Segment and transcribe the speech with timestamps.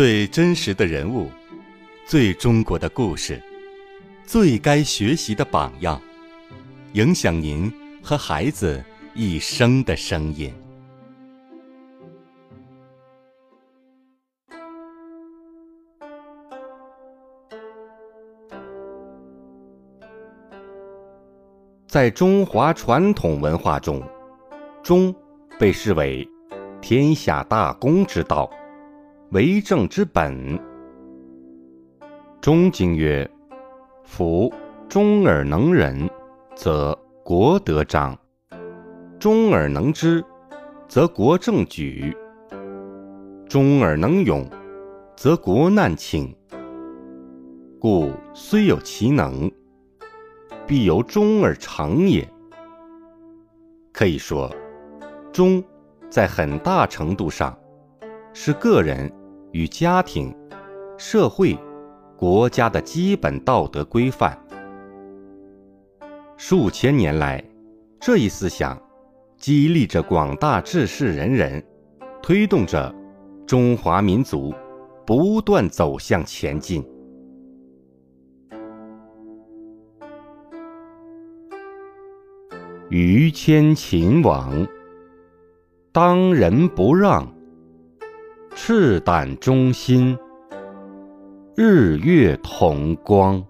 [0.00, 1.30] 最真实的人物，
[2.06, 3.38] 最中国的故事，
[4.24, 6.00] 最该学习的榜样，
[6.94, 7.70] 影响您
[8.02, 8.82] 和孩子
[9.14, 10.54] 一生的声音。
[21.86, 24.02] 在中华传统文化中，
[24.82, 25.14] 忠
[25.58, 26.26] 被视为
[26.80, 28.50] 天下大公之道，
[29.30, 30.58] 为政之本。
[32.40, 33.28] 中经曰
[34.02, 34.52] ：“夫
[34.88, 36.08] 忠而能忍，
[36.54, 38.12] 则国德彰；
[39.18, 40.24] 忠而能知，
[40.88, 42.12] 则国政举；
[43.48, 44.44] 忠而能勇，
[45.16, 46.34] 则国难清。
[47.78, 49.50] 故虽有其能。”
[50.66, 52.28] 必由忠而成也。
[53.92, 54.48] 可以说，
[55.32, 55.60] 忠
[56.08, 57.58] 在很大程度上
[58.32, 59.12] 是个人
[59.52, 60.34] 与家庭、
[60.96, 61.58] 社会、
[62.16, 64.38] 国家的基本道德规范。
[66.36, 67.42] 数千年来，
[68.00, 68.80] 这一思想
[69.36, 71.62] 激励着广大志士仁人，
[72.22, 72.94] 推动着
[73.46, 74.54] 中华民族
[75.06, 76.84] 不断走向前进。
[82.88, 84.66] 于谦秦王，
[85.92, 87.32] 当仁不让，
[88.62, 90.16] 赤胆忠心，
[91.56, 93.42] 日月同光。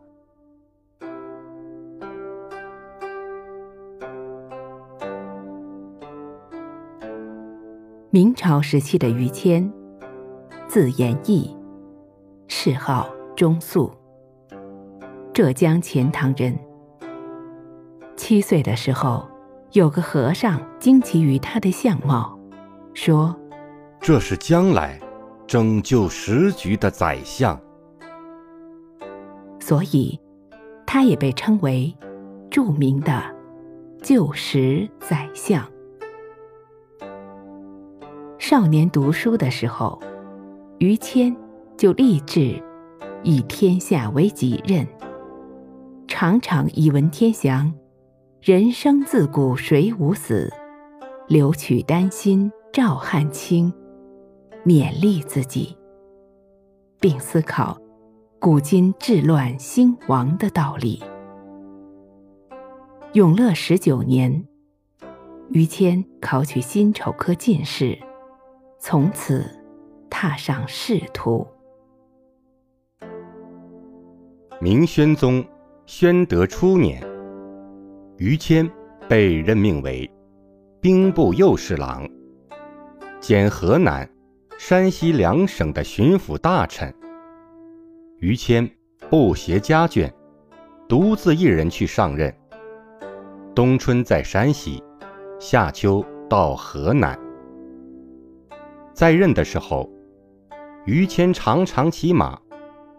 [8.11, 9.71] 明朝时期的于谦，
[10.69, 11.57] 字延义，
[12.47, 13.93] 谥号忠肃，
[15.35, 16.57] 浙江钱塘人。
[18.17, 19.29] 七岁的时候。
[19.73, 22.37] 有个和尚惊奇于他的相貌，
[22.93, 23.37] 说
[24.01, 24.99] ：“这是将来
[25.47, 27.61] 拯救时局的宰相。”
[29.61, 30.19] 所以，
[30.87, 31.95] 他也被称为
[32.51, 33.23] 著名的
[34.03, 35.65] 救时宰相。
[38.39, 40.01] 少年读书的时候，
[40.79, 41.37] 于谦
[41.77, 42.61] 就立志
[43.23, 44.85] 以天下为己任，
[46.09, 47.73] 常常以闻天祥。
[48.41, 50.51] 人生自古谁无死，
[51.29, 53.73] 留取丹心照汗青，
[54.65, 55.75] 勉励自己，
[57.01, 57.81] 并思考
[58.39, 61.03] 古今治乱兴亡的道理。
[63.15, 64.47] 永乐十九年，
[65.51, 67.99] 于谦考取辛丑科进士，
[68.79, 69.45] 从此
[70.11, 71.47] 踏上仕途。
[74.61, 75.43] 明宣宗
[75.87, 77.03] 宣德初年。
[78.19, 78.71] 于谦
[79.09, 80.09] 被任命为
[80.79, 82.07] 兵部右侍郎，
[83.19, 84.07] 兼河南、
[84.63, 86.95] 山西两省的巡抚大臣。
[88.19, 88.71] 于谦
[89.09, 90.13] 不携家眷，
[90.87, 92.33] 独自一人去上任。
[93.55, 94.85] 冬春在山西，
[95.41, 97.19] 夏秋到河南。
[98.93, 99.91] 在任的时候，
[100.85, 102.39] 于谦常常骑马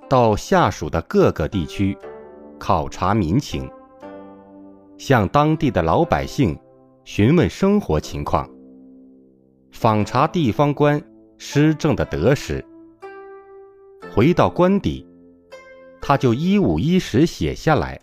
[0.09, 1.95] 到下属的各个地区
[2.57, 3.69] 考察民情。
[4.97, 6.57] 向当地的老百姓
[7.03, 8.50] 询问生活情况，
[9.71, 11.00] 访查地方官
[11.44, 12.63] 施政的得失。
[14.13, 15.03] 回到官邸，
[16.00, 18.00] 他就一五一十写下来，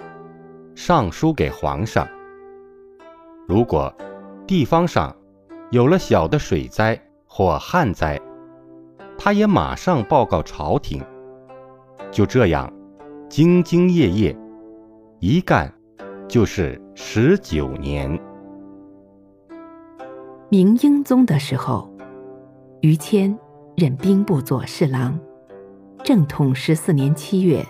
[0.75, 2.04] 上书给皇上。
[3.47, 3.94] 如果
[4.44, 5.15] 地方上
[5.71, 8.21] 有了小的水灾或旱灾，
[9.16, 11.00] 他也马上报告朝廷。
[12.10, 12.69] 就这样，
[13.31, 14.37] 兢兢业业，
[15.21, 15.72] 一干。
[16.27, 18.21] 就是十九年。
[20.51, 21.91] 明英宗的时候，
[22.80, 23.36] 于谦
[23.77, 25.19] 任兵部左侍郎。
[26.04, 27.66] 正统十四年七月，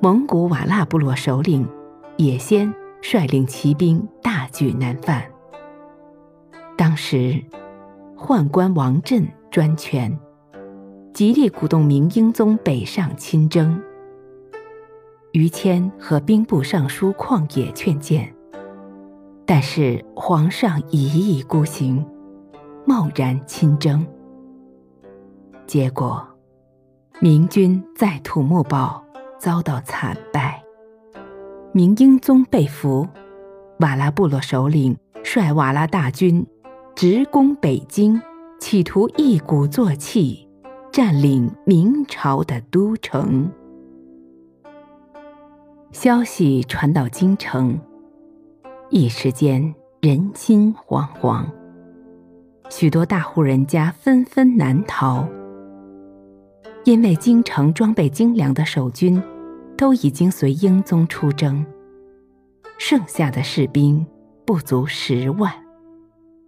[0.00, 1.68] 蒙古瓦剌部落首领
[2.16, 5.22] 也先率领骑兵大举南犯。
[6.76, 7.40] 当时，
[8.16, 10.18] 宦官王振专权，
[11.12, 13.80] 极力鼓动明英宗北上亲征。
[15.32, 18.34] 于谦和兵部尚书旷野劝谏，
[19.46, 22.04] 但是皇上一意孤行，
[22.86, 24.04] 贸然亲征。
[25.72, 26.22] 结果，
[27.18, 29.02] 明军在土木堡
[29.38, 30.62] 遭到惨败，
[31.72, 33.08] 明英宗被俘，
[33.78, 36.46] 瓦剌部落首领率瓦剌大军
[36.94, 38.20] 直攻北京，
[38.60, 40.46] 企图一鼓作气
[40.92, 43.50] 占领明朝的都城。
[45.90, 47.80] 消息传到京城，
[48.90, 51.46] 一时间人心惶惶，
[52.68, 55.26] 许多大户人家纷纷南逃。
[56.84, 59.22] 因为京城装备精良的守军
[59.76, 61.64] 都已经随英宗出征，
[62.76, 64.04] 剩下的士兵
[64.44, 65.52] 不足十万，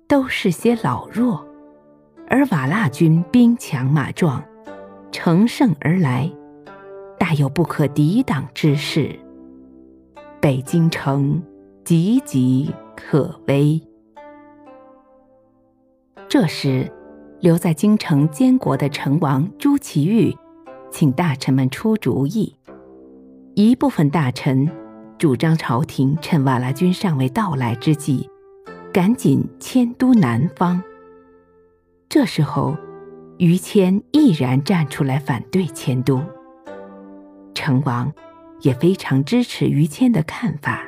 [0.09, 1.47] 都是些老弱，
[2.29, 4.43] 而瓦剌军兵强马壮，
[5.13, 6.29] 乘胜而来，
[7.17, 9.17] 大有不可抵挡之势。
[10.41, 11.41] 北京城
[11.85, 13.81] 岌岌可危。
[16.29, 16.91] 这时。
[17.45, 20.35] 留在京城监国的成王朱祁钰，
[20.91, 22.57] 请大臣们出主意。
[23.55, 24.67] 一部分大臣
[25.19, 28.27] 主张朝廷趁瓦剌军尚未到来之际，
[28.91, 30.83] 赶紧迁都南方。
[32.09, 32.75] 这时候，
[33.37, 36.23] 于谦毅然站出来反对迁都。
[37.53, 38.11] 成王
[38.63, 40.83] 也非常支持于谦的看法，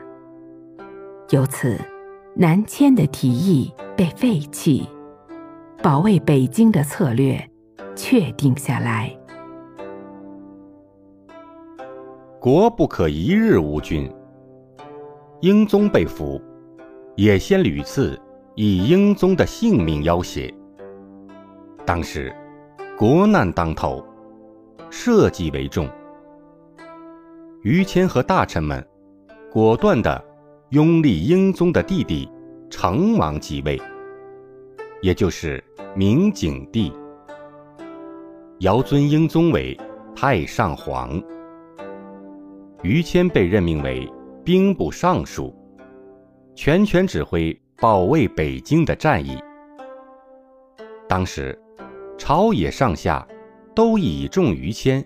[1.29, 1.79] 由此
[2.35, 4.89] 南迁的提议被废弃。
[5.87, 7.41] 保卫北京的策略
[7.95, 9.17] 确定下来。
[12.41, 14.13] 国不可一日无君。
[15.43, 16.43] 英宗被俘，
[17.15, 18.21] 也先屡次
[18.57, 20.53] 以英宗的性命要挟。
[21.85, 22.35] 当时
[22.99, 24.05] 国难当头，
[24.91, 25.89] 社稷为重。
[27.63, 28.85] 于谦和大臣们
[29.53, 30.25] 果断地
[30.71, 32.29] 拥立英宗的弟弟
[32.69, 33.81] 成王即位，
[35.01, 35.63] 也就是。
[35.99, 36.93] 明景帝
[38.59, 39.75] 尧尊英宗为
[40.15, 41.19] 太上皇，
[42.83, 44.07] 于谦被任命为
[44.45, 45.55] 兵部尚书，
[46.55, 49.39] 全权指挥保卫北京的战役。
[51.09, 51.59] 当时，
[52.19, 53.27] 朝野上下
[53.75, 55.03] 都倚重于谦，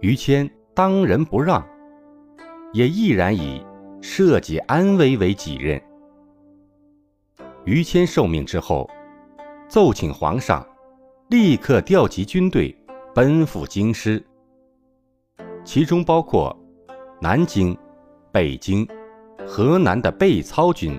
[0.00, 1.66] 于谦当仁不让，
[2.74, 3.64] 也毅然以
[4.02, 5.80] 社稷安危为己任。
[7.64, 8.86] 于谦受命之后。
[9.68, 10.64] 奏请皇上，
[11.28, 12.74] 立刻调集军队
[13.14, 14.24] 奔赴京师，
[15.64, 16.56] 其中包括
[17.20, 17.76] 南京、
[18.30, 18.86] 北京、
[19.46, 20.98] 河南的备操军、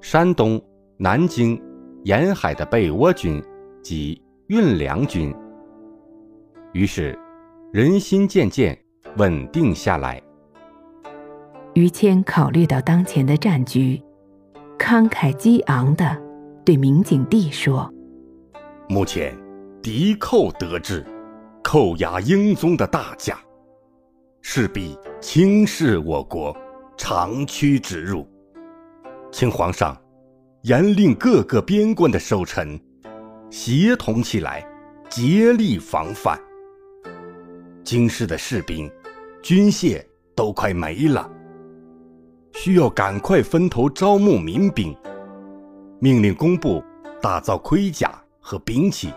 [0.00, 0.62] 山东、
[0.98, 1.60] 南京、
[2.04, 3.42] 沿海的备倭军
[3.82, 5.34] 及运粮军。
[6.72, 7.18] 于是，
[7.72, 8.78] 人心渐渐
[9.16, 10.22] 稳定下来。
[11.74, 13.98] 于谦考虑到当前的战局，
[14.78, 16.31] 慷慨激昂的。
[16.64, 17.92] 对明景帝说
[18.88, 19.36] ：“目前
[19.82, 21.04] 敌寇得志，
[21.60, 23.40] 扣押英宗的大驾，
[24.42, 26.56] 势必轻视我国，
[26.96, 28.24] 长驱直入。
[29.32, 30.00] 请皇上
[30.62, 32.80] 严令各个边关的守臣
[33.50, 34.64] 协同起来，
[35.10, 36.38] 竭力防范。
[37.82, 38.88] 京师的士兵、
[39.42, 40.00] 军械
[40.36, 41.28] 都快没了，
[42.52, 44.96] 需要赶快分头招募民兵。”
[46.02, 46.82] 命令工部
[47.20, 49.14] 打造盔甲和兵器，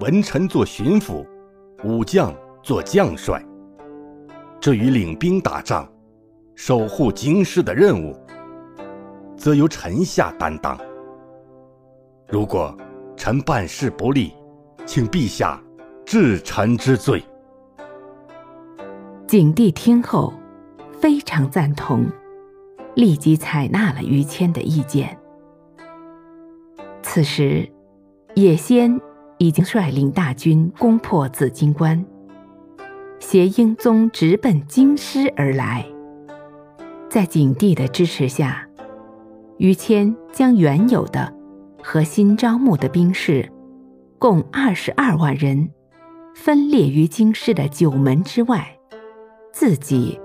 [0.00, 1.22] 文臣做巡抚，
[1.84, 3.44] 武将做将帅。
[4.58, 5.86] 至于领兵打仗、
[6.54, 8.18] 守护京师的任务，
[9.36, 10.80] 则由臣下担当。
[12.26, 12.74] 如果
[13.14, 14.32] 臣办事不力，
[14.86, 15.62] 请陛下
[16.06, 17.22] 治臣之罪。
[19.26, 20.32] 景帝听后
[21.02, 22.06] 非常赞同，
[22.94, 25.14] 立即采纳了于谦的意见。
[27.16, 27.66] 此时，
[28.34, 29.00] 野先
[29.38, 32.04] 已经率领大军攻破紫金关，
[33.20, 35.86] 携英宗直奔京师而来。
[37.08, 38.68] 在景帝的支持下，
[39.56, 41.32] 于谦将原有的
[41.82, 43.50] 和新招募的兵士，
[44.18, 45.70] 共二十二万人，
[46.34, 48.78] 分列于京师的九门之外，
[49.54, 50.20] 自己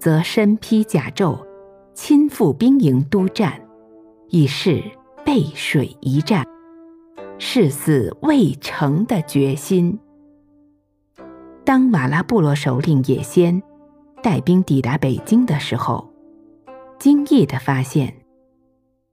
[0.00, 1.38] 则身披甲胄，
[1.94, 3.62] 亲赴兵营督战，
[4.30, 4.82] 以示。
[5.32, 6.46] 背水一战，
[7.38, 9.98] 誓死未成的决心。
[11.64, 13.62] 当瓦拉部落首领也先
[14.22, 16.06] 带兵抵达北京的时候，
[16.98, 18.14] 惊异的发现，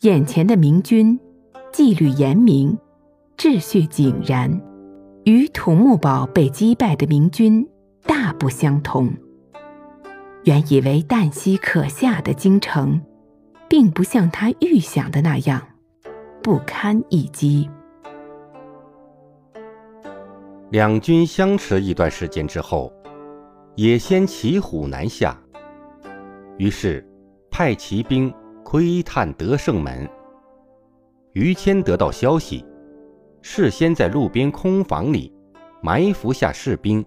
[0.02, 1.18] 眼前的明军
[1.72, 2.78] 纪律严明，
[3.38, 4.62] 秩序井然，
[5.24, 7.66] 与土木堡被击败的明军
[8.04, 9.10] 大不相同。
[10.44, 13.00] 原以为旦夕可下的京城，
[13.70, 15.66] 并不像他预想的那样。
[16.42, 17.70] 不堪一击。
[20.72, 22.94] 两军相持一段时间之后，
[23.76, 25.38] 也先骑虎难下，
[26.58, 27.06] 于是
[27.52, 30.10] 派骑兵窥探德胜门。
[31.34, 32.66] 于谦得到消息，
[33.42, 35.34] 事先在路边空房里
[35.82, 37.06] 埋伏下士兵，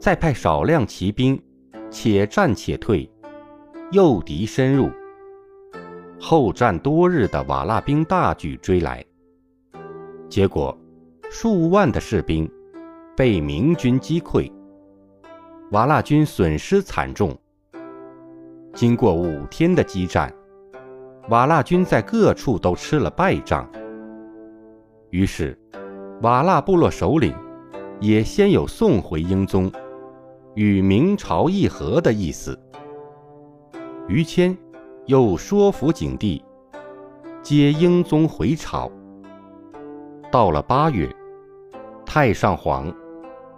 [0.00, 1.40] 再派少量骑兵
[1.90, 3.10] 且战且退，
[3.92, 4.90] 诱敌深入。
[6.20, 9.04] 后战多日的瓦剌兵大举追来，
[10.28, 10.76] 结果
[11.30, 12.50] 数万的士兵
[13.16, 14.50] 被明军击溃，
[15.70, 17.36] 瓦剌军损失惨重。
[18.74, 20.32] 经过五天的激战，
[21.28, 23.68] 瓦剌军在各处都吃了败仗。
[25.10, 25.58] 于是，
[26.22, 27.34] 瓦剌部落首领
[28.00, 29.70] 也先有送回英宗，
[30.54, 32.58] 与明朝议和的意思。
[34.08, 34.56] 于谦
[35.08, 36.44] 又说服景帝
[37.42, 38.90] 接英宗回朝。
[40.30, 41.10] 到了八月，
[42.04, 42.94] 太上皇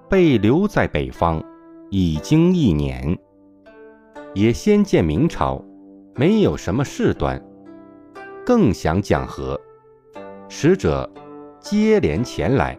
[0.09, 1.43] 被留在北方
[1.91, 3.19] 已经一年，
[4.33, 5.61] 也先见明朝
[6.15, 7.45] 没有什么事端，
[8.47, 9.61] 更想讲和，
[10.49, 11.11] 使者
[11.59, 12.79] 接连前来，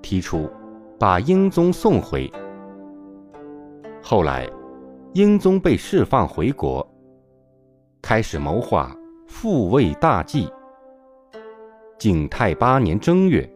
[0.00, 0.48] 提出
[0.98, 2.32] 把英宗送回。
[4.02, 4.48] 后来。
[5.14, 6.86] 英宗被释放回国，
[8.00, 8.94] 开始谋划
[9.26, 10.48] 复位大计。
[11.98, 13.48] 景泰八年正月，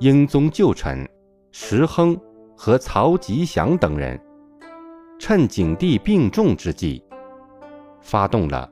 [0.00, 1.08] 英宗旧臣
[1.50, 2.18] 石亨
[2.56, 4.18] 和曹吉祥等人，
[5.18, 7.02] 趁景帝病重之际，
[8.00, 8.70] 发动了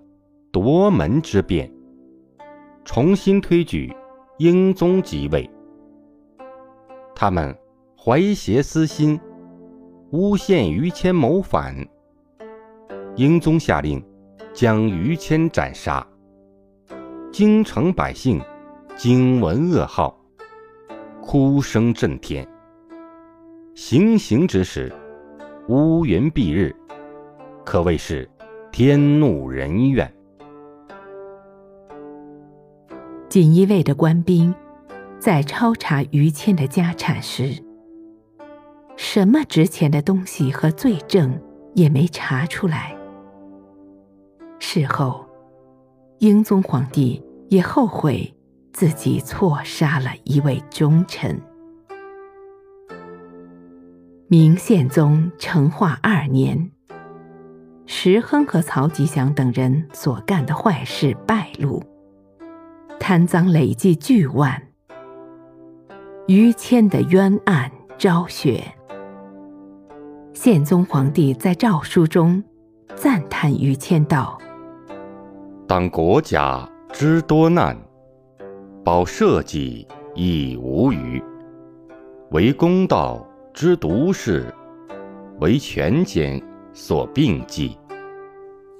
[0.52, 1.70] 夺门之变，
[2.84, 3.94] 重新推举
[4.38, 5.50] 英宗即位。
[7.14, 7.56] 他们
[7.96, 9.20] 怀邪私心。
[10.10, 11.74] 诬陷于谦谋反，
[13.16, 14.00] 英宗下令
[14.54, 16.06] 将于谦斩杀。
[17.32, 18.40] 京城百姓
[18.96, 20.16] 惊闻噩耗，
[21.20, 22.46] 哭声震天。
[23.74, 24.94] 行刑之时，
[25.68, 26.72] 乌云蔽日，
[27.64, 28.30] 可谓是
[28.70, 30.08] 天怒人怨。
[33.28, 34.54] 锦衣卫的官兵
[35.18, 37.60] 在抄查于谦的家产时。
[38.96, 41.36] 什么值钱的东西和罪证
[41.74, 42.96] 也没查出来。
[44.58, 45.24] 事后，
[46.18, 48.34] 英宗皇帝也后悔
[48.72, 51.40] 自己错杀了一位忠臣。
[54.28, 56.70] 明宪宗成化二年，
[57.86, 61.82] 石亨和曹吉祥等人所干的坏事败露，
[62.98, 64.60] 贪赃累计巨万，
[66.26, 68.64] 于谦的冤案昭雪。
[70.32, 72.42] 宪宗皇帝在诏书中
[72.96, 74.36] 赞叹于谦道
[75.66, 77.76] ：“当国家之多难，
[78.84, 81.22] 保社稷亦无虞；
[82.32, 84.52] 为公道之独事，
[85.40, 86.40] 为权奸
[86.72, 87.78] 所并济。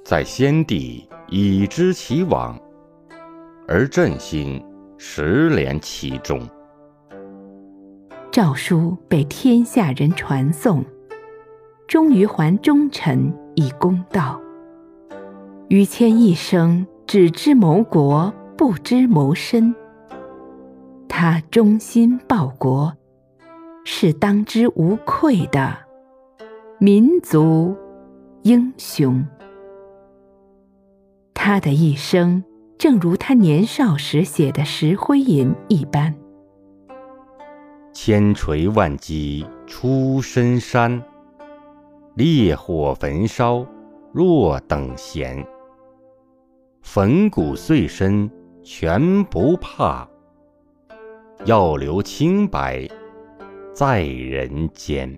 [0.03, 2.55] 在先帝已知其往，
[3.67, 4.63] 而朕心
[4.97, 6.39] 实怜其中。”
[8.31, 10.85] 诏书被天下人传颂。
[11.87, 14.41] 终于还忠臣以公道。
[15.67, 19.73] 于谦一生只知谋国，不知谋身。
[21.09, 22.93] 他忠心报国，
[23.83, 25.75] 是当之无愧的
[26.77, 27.75] 民族
[28.43, 29.25] 英雄。
[31.33, 32.43] 他的一生，
[32.77, 36.13] 正如他年少时写的《石灰吟》一般：
[37.91, 41.01] 千锤万击出深山。
[42.13, 43.65] 烈火焚烧，
[44.13, 45.45] 若等闲。
[46.87, 48.29] 粉骨碎身
[48.63, 50.07] 全不怕，
[51.43, 52.87] 要留清白
[53.73, 55.17] 在人间。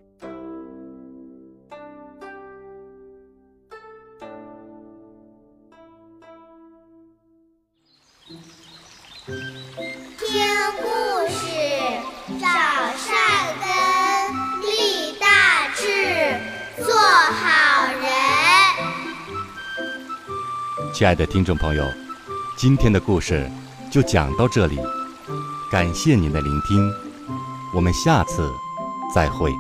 [20.98, 21.84] 亲爱的听众朋友，
[22.58, 23.48] 今天的故事
[23.92, 24.80] 就讲到这里，
[25.72, 26.92] 感谢您的聆听，
[27.76, 28.52] 我们下次
[29.14, 29.52] 再会。